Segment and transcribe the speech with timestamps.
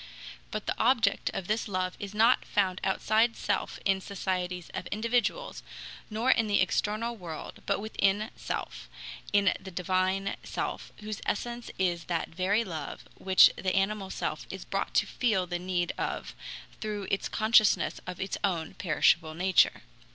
[0.49, 5.61] But the object of this love is not found outside self in societies of individuals,
[6.09, 8.89] nor in the external world, but within self,
[9.31, 14.65] in the divine self whose essence is that very love, which the animal self is
[14.65, 16.33] brought to feel the need of
[16.79, 19.83] through its consciousness of its own perishable nature.